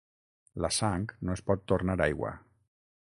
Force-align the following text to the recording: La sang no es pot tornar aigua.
La 0.65 0.71
sang 0.77 1.05
no 1.29 1.35
es 1.37 1.45
pot 1.51 1.63
tornar 1.73 1.99
aigua. 2.07 2.33